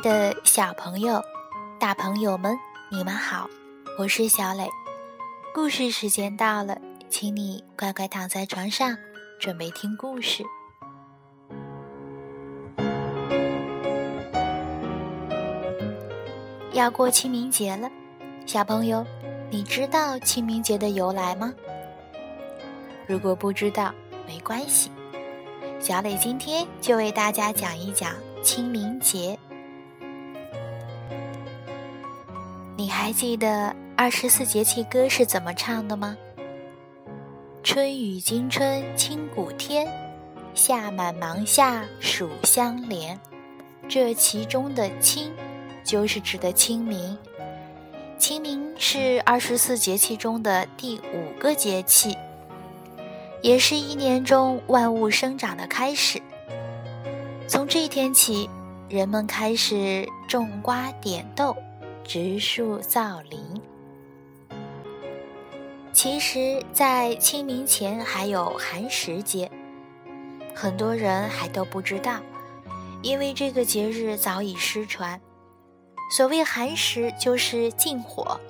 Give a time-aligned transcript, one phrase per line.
[0.00, 1.20] 的小朋友、
[1.78, 2.56] 大朋友们，
[2.90, 3.48] 你们好，
[3.98, 4.68] 我是小磊。
[5.52, 6.78] 故事时间到了，
[7.08, 8.96] 请你乖乖躺在床上，
[9.40, 10.44] 准备听故事。
[16.72, 17.90] 要过清明节了，
[18.46, 19.04] 小朋友，
[19.50, 21.52] 你知道清明节的由来吗？
[23.06, 23.92] 如果不知道，
[24.26, 24.92] 没关系，
[25.80, 28.12] 小磊今天就为大家讲一讲
[28.44, 29.36] 清明节。
[33.00, 36.16] 还记得二十四节气歌是怎么唱的吗？
[37.62, 39.86] 春雨惊春清谷天，
[40.52, 43.16] 夏满芒夏暑相连。
[43.88, 45.32] 这其中的“清”
[45.84, 47.16] 就是指的清明。
[48.18, 52.18] 清明是二十四节气中的第五个节气，
[53.42, 56.20] 也是一年中万物生长的开始。
[57.46, 58.50] 从这一天起，
[58.88, 61.56] 人们开始种瓜点豆。
[62.08, 63.38] 植树造林。
[65.92, 69.50] 其实，在清明前还有寒食节，
[70.54, 72.18] 很多人还都不知道，
[73.02, 75.20] 因为这个节日早已失传。
[76.10, 78.40] 所谓寒食，就是禁火，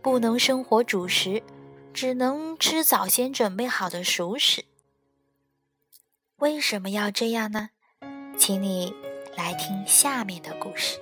[0.00, 1.42] 不能生火煮食，
[1.92, 4.64] 只能吃早先准备好的熟食。
[6.36, 7.68] 为什么要这样呢？
[8.38, 8.94] 请你
[9.36, 10.98] 来听下面的故事。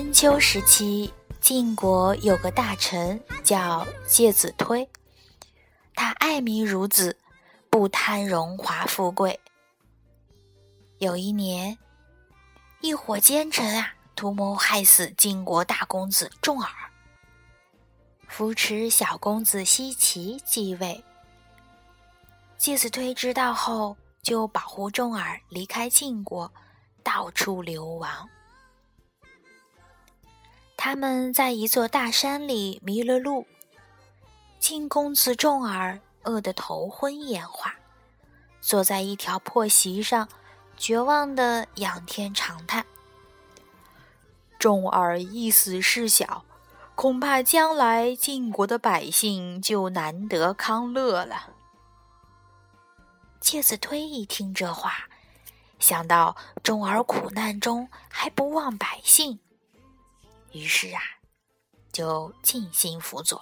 [0.00, 1.12] 春秋时期，
[1.42, 4.88] 晋国有个大臣叫介子推，
[5.94, 7.14] 他爱民如子，
[7.68, 9.38] 不贪荣华富贵。
[11.00, 11.76] 有一年，
[12.80, 16.70] 一伙奸臣啊，图谋害死晋国大公子重耳，
[18.26, 21.04] 扶持小公子奚齐继位。
[22.56, 26.50] 介子推知道后，就保护重耳离开晋国，
[27.02, 28.26] 到处流亡。
[30.82, 33.46] 他们在一座大山里迷了路，
[34.58, 37.74] 晋公子重耳饿得头昏眼花，
[38.62, 40.26] 坐在一条破席上，
[40.78, 42.86] 绝望的仰天长叹
[44.58, 46.46] ：“重耳一死事小，
[46.94, 51.50] 恐怕将来晋国的百姓就难得康乐了。”
[53.38, 55.10] 介子推一听这话，
[55.78, 59.40] 想到重耳苦难中还不忘百姓。
[60.52, 61.00] 于是啊，
[61.92, 63.40] 就尽心辅佐。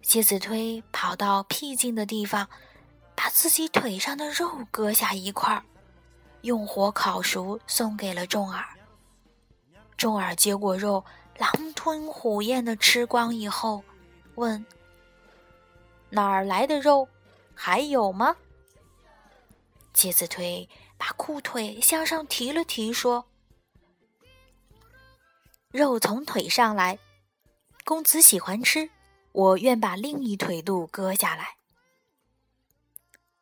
[0.00, 2.48] 介子推跑到僻静的地方，
[3.14, 5.62] 把自己腿上的肉割下一块，
[6.42, 8.64] 用火烤熟，送给了重耳。
[9.96, 11.04] 重耳接过肉，
[11.38, 13.82] 狼吞虎咽的吃光以后，
[14.34, 14.64] 问
[16.10, 17.08] ：“哪儿来的肉？
[17.54, 18.36] 还有吗？”
[19.94, 23.24] 介子推把裤腿向上提了提，说。
[25.72, 26.98] 肉从腿上来，
[27.82, 28.90] 公子喜欢吃，
[29.32, 31.56] 我愿把另一腿肚割下来。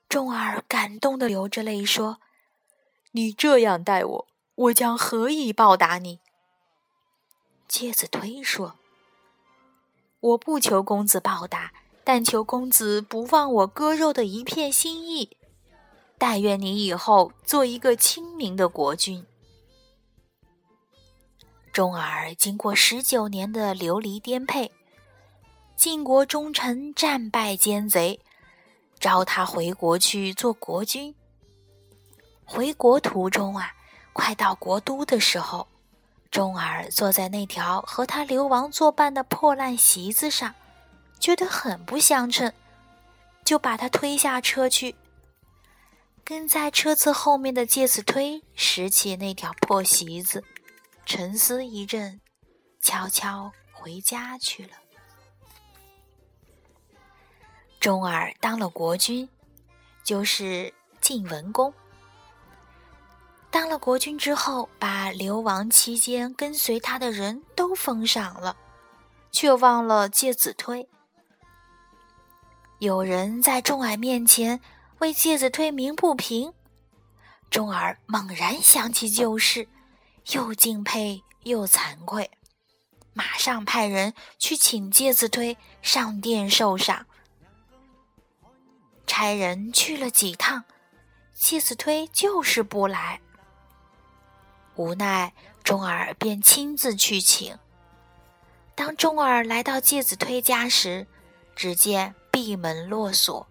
[0.08, 2.20] 重耳感动的流着泪说
[3.12, 6.20] ：“你这样待我，我将何以报答你？”
[7.66, 8.76] 介子推说
[10.20, 11.72] ：“我不求公子报答，
[12.04, 15.36] 但求公子不忘我割肉的一片心意。
[16.16, 19.26] 但愿你以后做一个清明的国君。”
[21.72, 24.72] 钟儿经过十九年的流离颠沛，
[25.76, 28.18] 晋国忠臣战败奸贼，
[28.98, 31.14] 召他回国去做国君。
[32.44, 33.72] 回国途中啊，
[34.12, 35.68] 快到国都的时候，
[36.28, 40.52] 钟儿坐在那条和他流亡作伴的破烂席子上，
[41.20, 42.52] 觉得很不相称，
[43.44, 44.96] 就把他推下车去。
[46.24, 50.42] 跟在车子后面的介子推拾起那条破席子。
[51.12, 52.20] 沉思一阵，
[52.80, 54.70] 悄悄回家去了。
[57.80, 59.28] 重耳当了国君，
[60.04, 61.74] 就是晋文公。
[63.50, 68.56] 当了国君之后，把流亡期间跟随他的人都封赏了，
[69.32, 70.88] 却忘了介子推。
[72.78, 74.60] 有人在重耳面前
[75.00, 76.54] 为介子推鸣不平，
[77.50, 79.66] 钟耳猛然想起旧事。
[80.28, 82.30] 又敬佩又惭愧，
[83.12, 87.06] 马上派人去请介子推上殿受赏。
[89.06, 90.64] 差人去了几趟，
[91.34, 93.20] 介子推就是不来。
[94.76, 95.32] 无奈，
[95.64, 97.58] 钟儿便亲自去请。
[98.74, 101.06] 当钟儿来到介子推家时，
[101.56, 103.46] 只见闭门落锁。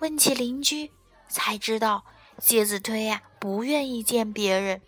[0.00, 0.90] 问起邻居，
[1.28, 2.04] 才知道
[2.38, 4.82] 介子推呀不愿意见别人，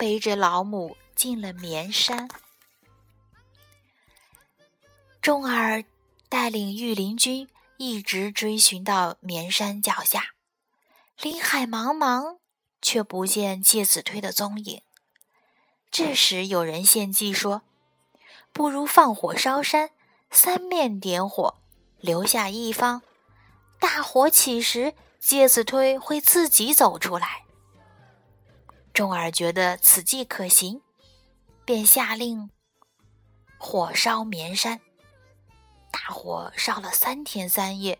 [0.00, 2.26] 背着老母进了绵山。
[5.20, 5.84] 钟儿
[6.30, 10.30] 带领御林军一直追寻到绵山脚下，
[11.20, 12.38] 林海茫茫，
[12.80, 14.80] 却不见介子推的踪影。
[15.90, 17.60] 这时有人献计说
[18.54, 19.90] ：“不如放火烧山，
[20.30, 21.58] 三面点火，
[21.98, 23.02] 留下一方。”
[23.78, 27.44] 大火起时，介子推会自己走出来。
[29.00, 30.82] 钟儿觉得此计可行，
[31.64, 32.50] 便下令
[33.56, 34.78] 火烧绵山。
[35.90, 37.98] 大火烧了三天三夜，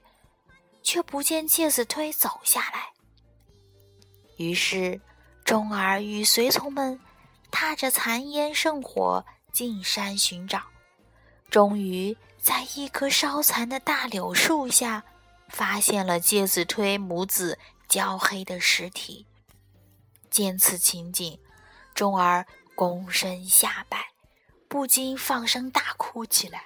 [0.82, 2.91] 却不见介子推走下来。
[4.37, 5.00] 于是，
[5.43, 7.00] 钟儿与随从们
[7.50, 9.25] 踏着残烟圣火
[9.55, 10.61] 进山寻找，
[11.49, 15.02] 终于在一棵烧残的大柳树下。
[15.49, 17.58] 发现了介子推母子
[17.88, 19.26] 焦黑的尸体，
[20.31, 21.38] 见此情景，
[21.94, 22.47] 钟儿
[22.77, 24.06] 躬身下拜，
[24.69, 26.65] 不禁放声大哭起来。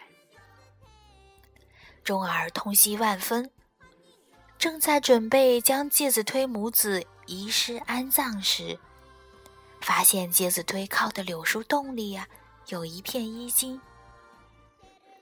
[2.03, 3.51] 钟儿痛惜万分，
[4.59, 8.79] 正在准备将介子推母子移尸安葬时，
[9.81, 12.29] 发现介子推靠的柳树洞里呀，
[12.69, 13.81] 有一片衣襟。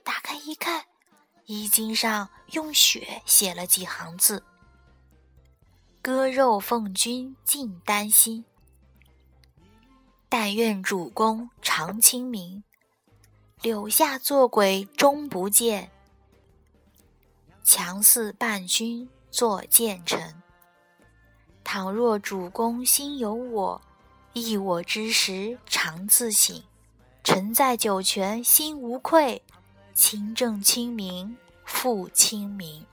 [0.03, 0.85] 打开一看。
[1.45, 4.41] 衣襟上用血写了几行字
[6.05, 8.43] ：“割肉奉君尽丹心，
[10.27, 12.61] 但愿主公常清明。
[13.61, 15.89] 柳下做鬼终不见，
[17.63, 20.43] 强似伴君作谏臣。
[21.63, 23.81] 倘若主公心有我，
[24.33, 26.61] 忆我之时常自省。
[27.23, 29.41] 臣在九泉心无愧。”
[29.95, 32.85] 清正清明，复清明。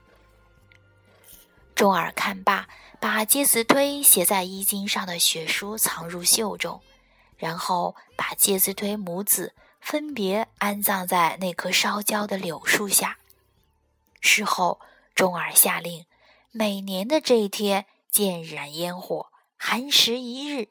[1.81, 2.69] 钟儿看罢，
[2.99, 6.79] 把介子推写在衣襟上的血书藏入袖中，
[7.37, 13.17] 然后把介子推母子分别安葬在那棵烧焦的柳树下。
[14.19, 14.79] 事后，
[15.15, 16.05] 钟儿下令，
[16.51, 20.69] 每年的这一天见燃烟火，寒食一日，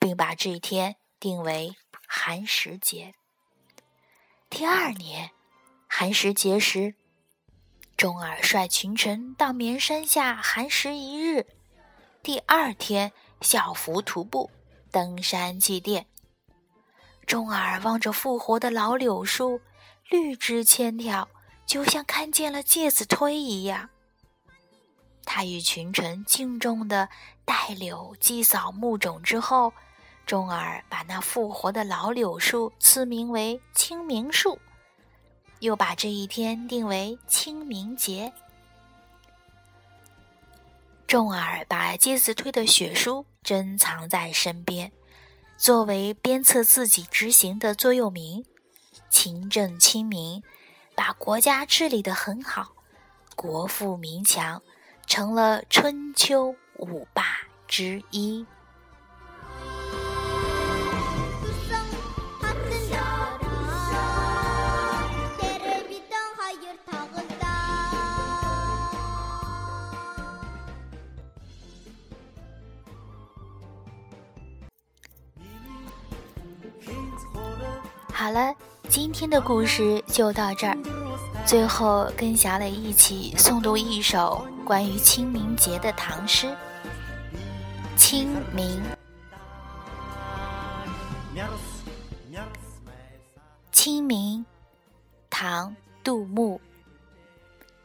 [0.00, 3.14] 并把这一天定为寒食节。
[4.50, 5.30] 第二年。
[5.90, 6.96] 寒食节时，
[7.98, 11.44] 钟儿率群臣到绵山下寒食一日。
[12.22, 13.10] 第二天，
[13.40, 14.48] 小幅徒步
[14.92, 16.04] 登山祭奠。
[17.26, 19.60] 钟儿望着复活的老柳树，
[20.08, 21.28] 绿枝千条，
[21.66, 23.90] 就像看见了介子推一样。
[25.24, 27.08] 他与群臣敬重的
[27.44, 29.72] 带柳祭扫墓冢之后，
[30.24, 34.56] 钟儿把那复活的老柳树赐名为清明树。
[35.60, 38.32] 又把这一天定为清明节。
[41.06, 44.92] 重耳把介子推的血书珍藏在身边，
[45.56, 48.44] 作为鞭策自己执行的座右铭。
[49.08, 50.42] 勤政清明，
[50.94, 52.72] 把国家治理得很好，
[53.34, 54.62] 国富民强，
[55.06, 58.44] 成了春秋五霸之一。
[78.18, 78.52] 好了，
[78.88, 80.76] 今天的故事就到这儿。
[81.46, 86.48] 最后，跟小磊一起诵读一首关于清明节的唐诗
[87.96, 88.82] 《清明》。
[93.70, 94.44] 清明，
[95.30, 95.70] 唐·
[96.02, 96.60] 杜牧。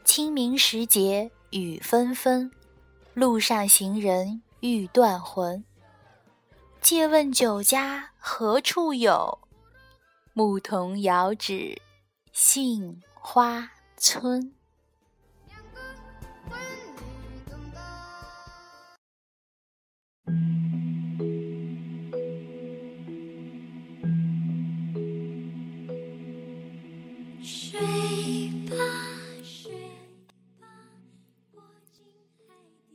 [0.03, 2.51] 清明时节雨纷纷，
[3.13, 5.63] 路上行人欲断魂。
[6.81, 9.37] 借问酒家何处有？
[10.35, 11.79] 牧童遥指
[12.31, 14.51] 杏花村。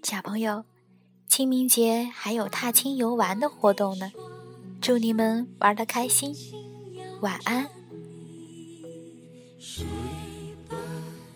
[0.02, 0.64] 小朋友，
[1.28, 4.10] 清明节还有踏青游玩的活动呢。
[4.80, 6.34] 祝你们玩的开心，
[7.20, 7.66] 晚安。
[9.58, 9.84] 睡
[10.68, 10.76] 吧，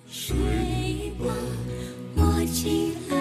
[0.09, 0.37] 睡
[1.19, 1.35] 吧，
[2.15, 3.12] 我亲爱。